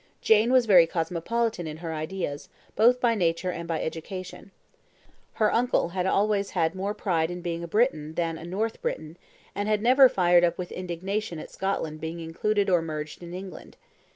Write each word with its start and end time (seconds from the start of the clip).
Jane 0.19 0.51
was 0.51 0.65
very 0.65 0.87
cosmopolitan 0.87 1.67
in 1.67 1.77
her 1.77 1.93
ideas, 1.93 2.49
both 2.75 2.99
by 2.99 3.13
nature 3.13 3.51
and 3.51 3.67
by 3.67 3.79
education. 3.83 4.49
Her 5.33 5.53
uncle 5.53 5.89
had 5.89 6.07
always 6.07 6.49
had 6.49 6.73
more 6.73 6.95
pride 6.95 7.29
in 7.29 7.41
being 7.43 7.63
a 7.63 7.67
Briton 7.67 8.15
than 8.15 8.35
a 8.39 8.43
North 8.43 8.81
Briton, 8.81 9.15
and 9.53 9.69
never 9.83 10.07
had 10.07 10.11
fired 10.11 10.43
up 10.43 10.57
with 10.57 10.71
indignation 10.71 11.37
at 11.37 11.51
Scotland 11.51 12.01
being 12.01 12.19
included 12.19 12.67
or 12.67 12.81
merged 12.81 13.21
in 13.21 13.35
England. 13.35 13.77